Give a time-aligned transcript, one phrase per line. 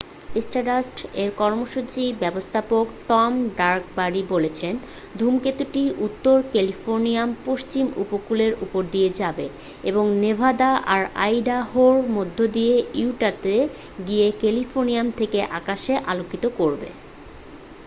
[0.39, 4.73] স্টারডাস্ট-এর কর্মসূচি ব্যবস্থাপক Tom Duxbury বলেছেন
[5.15, 9.45] ধূমকেতুটি উত্তর ক্যালিফোর্নিয়ার পশ্চিম উপকূলের উপর দিয়ে যাবে
[9.83, 13.55] এবং নেভাদা আর আইডাহোর মধ্য দিয়ে ইউটাতে
[14.07, 16.89] গিয়ে ক্যালিফোর্নিয়া থেকে আকাশকে আলোকিত করবে